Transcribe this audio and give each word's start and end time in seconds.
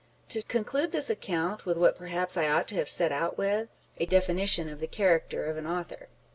To 0.29 0.41
conclude 0.41 0.91
this 0.91 1.11
account 1.11 1.63
with 1.67 1.77
what 1.77 1.95
perhaps 1.95 2.35
I 2.35 2.49
ought 2.49 2.67
to 2.69 2.75
have 2.77 2.89
set 2.89 3.11
out 3.11 3.37
with, 3.37 3.67
â€" 3.67 3.69
a 3.99 4.05
definition 4.07 4.67
of 4.67 4.79
the 4.79 4.87
character 4.87 5.45
of 5.45 5.57
an 5.57 5.67
author. 5.67 6.07